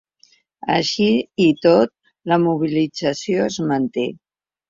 Així 0.75 1.09
i 1.45 1.47
tot, 1.65 1.91
la 2.33 2.39
mobilització 2.45 3.45
es 3.51 3.61
manté. 3.73 4.09